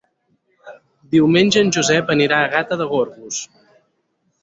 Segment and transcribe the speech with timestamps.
[1.11, 3.43] Diumenge en Josep anirà a Gata de Gorgos.